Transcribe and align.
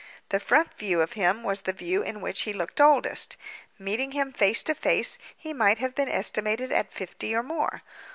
The 0.29 0.39
front 0.39 0.73
view 0.73 0.99
of 0.99 1.13
him 1.13 1.43
was 1.43 1.61
the 1.61 1.73
view 1.73 2.01
in 2.01 2.21
which 2.21 2.41
he 2.41 2.53
looked 2.53 2.81
oldest; 2.81 3.37
meeting 3.77 4.13
him 4.13 4.31
face 4.33 4.63
to 4.63 4.73
face, 4.73 5.19
he 5.37 5.53
might 5.53 5.77
have 5.77 5.93
been 5.93 6.09
estimated 6.09 6.71
at 6.71 6.91
fifty 6.91 7.35
or 7.35 7.43
more. 7.43 7.83